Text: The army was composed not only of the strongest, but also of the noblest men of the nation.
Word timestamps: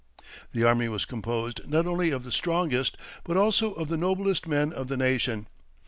The 0.51 0.63
army 0.63 0.89
was 0.89 1.05
composed 1.05 1.61
not 1.69 1.85
only 1.85 2.09
of 2.09 2.23
the 2.23 2.31
strongest, 2.31 2.97
but 3.23 3.37
also 3.37 3.73
of 3.73 3.87
the 3.87 3.97
noblest 3.97 4.47
men 4.47 4.73
of 4.73 4.87
the 4.87 4.97
nation. 4.97 5.45